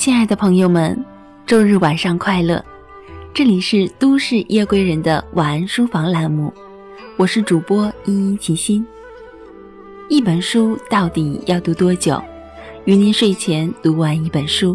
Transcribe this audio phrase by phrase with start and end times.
[0.00, 0.98] 亲爱的朋友们，
[1.44, 2.64] 周日晚上快乐！
[3.34, 6.50] 这里是都市夜归人的晚安书房栏目，
[7.18, 8.82] 我是主播依依齐心。
[10.08, 12.18] 一本书到底要读多久？
[12.86, 14.74] 与您睡前读完一本书。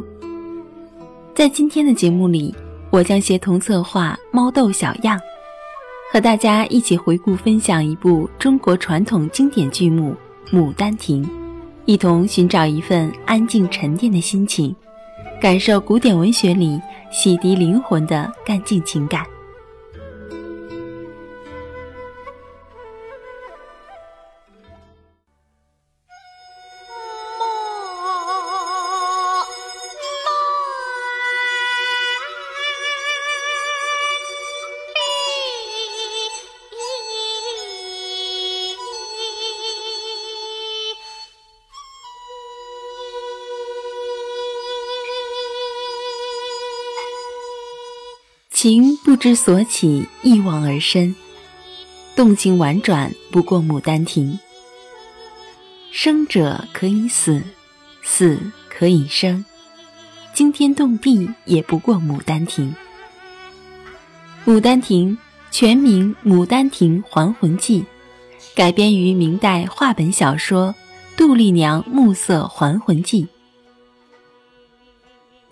[1.34, 2.54] 在今天的节目里，
[2.92, 5.20] 我将协同策划猫豆小样，
[6.14, 10.16] 和大家一起回顾分享一部中国传统经典剧目
[10.56, 11.26] 《牡丹亭》，
[11.86, 14.76] 一同寻找一份安静沉淀的心情。
[15.42, 16.82] 感受古典文学里
[17.12, 19.35] 洗涤灵魂的干净情感。
[48.68, 51.14] 情不知所起，一往而深，
[52.16, 54.32] 动情婉转不过《牡丹亭》。
[55.92, 57.44] 生者可以死，
[58.02, 59.46] 死可以生，
[60.34, 62.74] 惊天动地也不过《牡丹亭》。
[64.52, 65.16] 《牡丹亭》
[65.52, 67.82] 全名《牡丹亭还魂记》，
[68.56, 70.74] 改编于明代话本小说
[71.16, 73.26] 《杜丽娘暮色还魂记》。《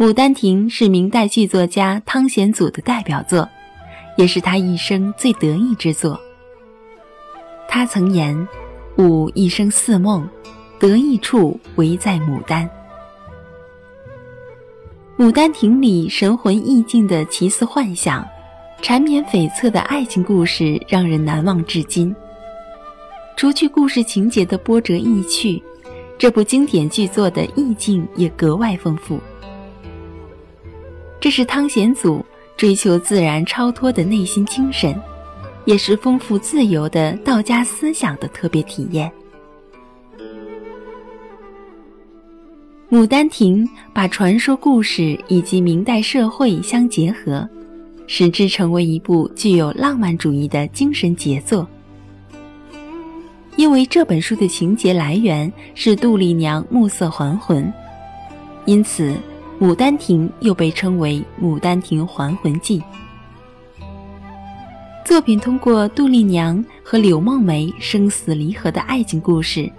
[0.03, 3.47] 牡丹亭》是明代剧作家汤显祖的代表作，
[4.17, 6.19] 也是他一生最得意之作。
[7.69, 8.45] 他曾言
[8.99, 10.27] ：“吾一生似梦，
[10.77, 12.69] 得意处唯在牡丹。”
[15.23, 18.27] 《牡丹亭》里神魂意境的奇思幻想、
[18.81, 22.13] 缠绵悱恻的爱情故事，让人难忘至今。
[23.38, 25.63] 除去故事情节的波折意趣，
[26.17, 29.17] 这部经典剧作的意境也格外丰富。
[31.23, 32.22] 这是汤显祖
[32.57, 34.94] 追求自然超脱的内心精神，
[35.63, 39.09] 也是丰富自由的道家思想的特别体验。
[42.94, 47.47] 《牡丹亭》把传说故事以及明代社会相结合，
[48.05, 51.66] 使之成为一部具有浪漫主义的精神杰作。
[53.55, 57.72] 因为这本书的情节来源是杜丽娘暮色还魂，
[58.66, 59.13] 因此。
[59.59, 62.80] 《牡丹亭》又被称为《牡丹亭还魂记》。
[65.06, 69.72] 作品通过杜丽娘和柳梦梅生死离合的爱情故事，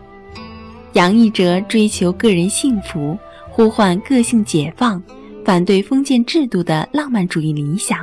[0.92, 3.18] 洋溢着追求个人幸福、
[3.50, 5.02] 呼唤个性解放、
[5.44, 7.98] 反对封建制度的浪漫主义理想。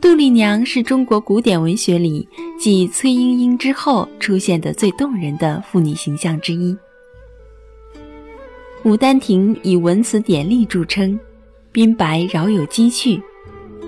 [0.00, 2.26] 杜丽娘是中国古典文学里
[2.58, 6.72] 继崔莺莺之后出现的最动人的妇女形象之一。
[8.82, 11.18] 《牡丹亭》以文辞典丽著称，
[11.70, 13.20] 宾白饶有机趣，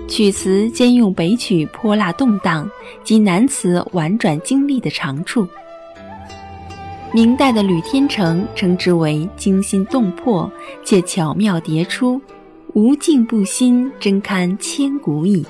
[0.07, 2.69] 曲词兼用北曲泼辣动荡
[3.03, 5.47] 及南词婉转精丽的长处。
[7.11, 10.51] 明代的吕天成称之为惊心动魄
[10.83, 12.21] 且巧妙迭出，
[12.73, 15.43] 无尽不新，真堪千古矣。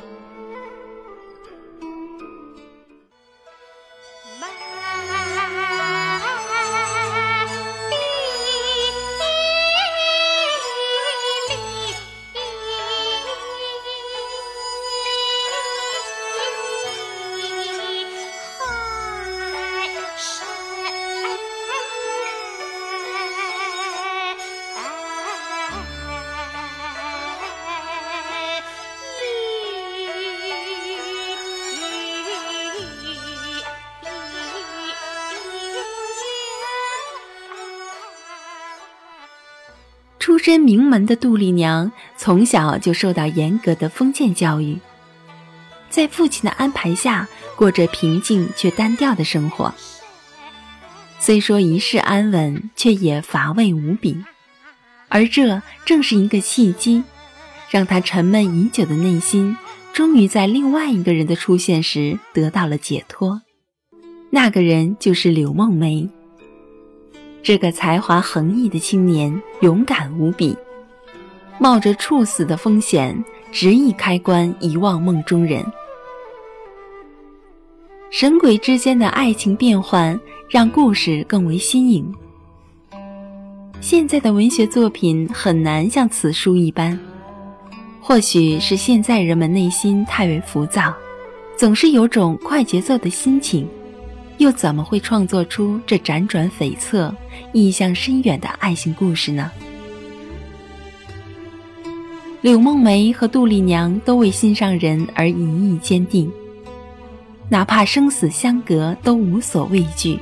[40.23, 44.79] 出身名门的杜丽娘，从小就受到严格的封建教育，
[45.89, 47.27] 在父亲的安排下，
[47.57, 49.75] 过着平静却单调的生活。
[51.19, 54.23] 虽说一世安稳，却也乏味无比。
[55.09, 57.03] 而这正是一个契机，
[57.69, 59.57] 让她沉闷已久的内心，
[59.91, 63.41] 终于在另外一个人的出现时得到了解脱。
[64.29, 66.07] 那个人就是柳梦梅。
[67.43, 70.55] 这个才华横溢的青年勇敢无比，
[71.59, 75.61] 冒着处死的风险，执意开棺遗忘梦中人。
[78.09, 80.17] 神鬼之间的爱情变幻，
[80.49, 82.09] 让故事更为新颖。
[83.81, 86.97] 现在的文学作品很难像此书一般，
[87.99, 90.93] 或许是现在人们内心太为浮躁，
[91.57, 93.67] 总是有种快节奏的心情。
[94.37, 97.13] 又怎么会创作出这辗转悱恻、
[97.51, 99.51] 意象深远的爱情故事呢？
[102.41, 106.29] 柳梦梅和杜丽娘都为心上人而一意坚定，
[107.47, 110.19] 哪怕生死相隔都无所畏惧，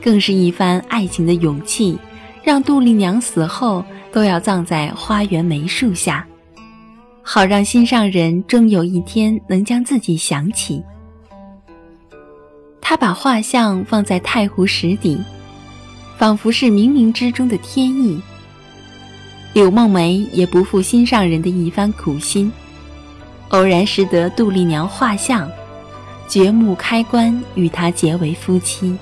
[0.00, 1.98] 更是一番爱情的勇气，
[2.44, 6.24] 让杜丽娘死后都要葬在花园梅树下，
[7.20, 10.80] 好让心上人终有一天能将自己想起。
[12.86, 15.18] 他把画像放在太湖石底，
[16.18, 18.20] 仿佛是冥冥之中的天意。
[19.54, 22.52] 柳梦梅也不负心上人的一番苦心，
[23.48, 25.50] 偶然识得杜丽娘画像，
[26.28, 28.94] 掘墓开棺，与她结为夫妻。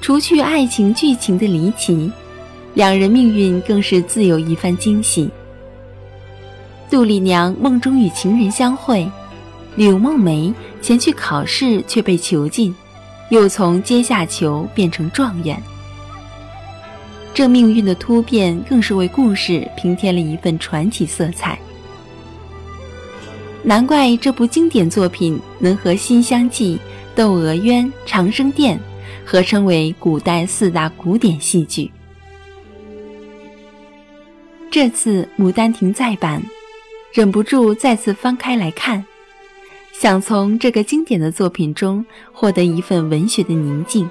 [0.00, 2.10] 除去爱情剧情的离奇，
[2.74, 5.30] 两人命运更是自有一番惊喜。
[6.90, 9.08] 杜丽娘梦中与情人相会，
[9.74, 12.74] 柳梦梅前去考试却被囚禁，
[13.30, 15.60] 又从阶下囚变成状元。
[17.34, 21.58] 这命运的突变，更是为故事平添了一份传奇色彩。
[23.62, 26.74] 难怪这部经典作品能和《新香记》
[27.16, 28.76] 《窦娥冤》《长生殿》
[29.24, 31.90] 合称为古代四大古典戏剧。
[34.70, 36.42] 这次《牡丹亭》再版，
[37.12, 39.02] 忍不住再次翻开来看，
[39.92, 44.10] 想从这个经典的作品中获得一份文学的宁静。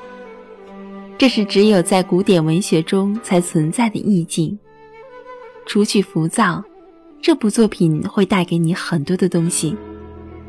[1.18, 4.58] 这是只有在古典文学中才存在的意境。
[5.66, 6.64] 除去浮躁，
[7.22, 9.76] 这部作品会带给你很多的东西，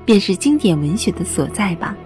[0.05, 1.97] 便是经典文学的所在吧。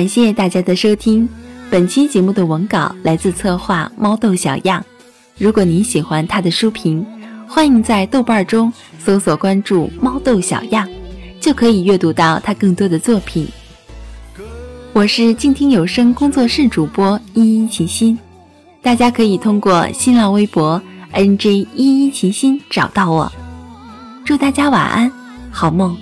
[0.00, 1.28] 感谢大家的收听，
[1.68, 4.82] 本期节目的文稿来自策划猫豆小样。
[5.36, 7.04] 如果您喜欢他的书评，
[7.46, 10.88] 欢迎在豆瓣中搜索关注猫豆小样，
[11.38, 13.46] 就可以阅读到他更多的作品。
[14.94, 18.18] 我是静听有声工作室主播依依齐心，
[18.80, 20.80] 大家可以通过新浪微博
[21.12, 23.30] NJ 依依齐心找到我。
[24.24, 25.12] 祝大家晚安，
[25.50, 25.94] 好梦。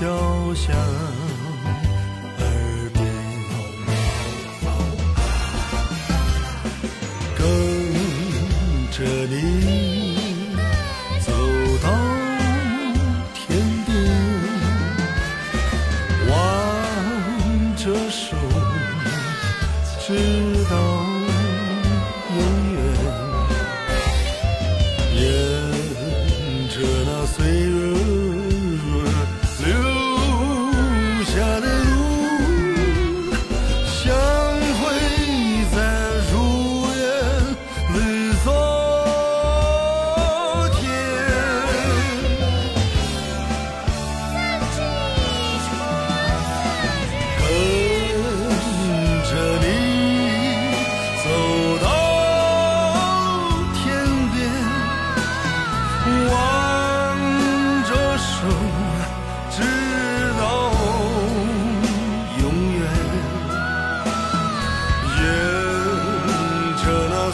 [0.00, 0.74] 交响
[2.38, 3.04] 耳边
[7.36, 9.91] 跟着你。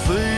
[0.07, 0.38] see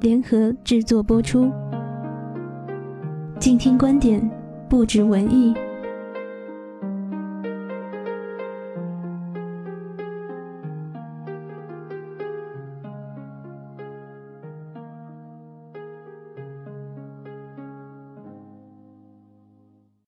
[0.00, 1.50] 联合制作播出。
[3.38, 4.30] 静听观点，
[4.68, 5.54] 不止文艺。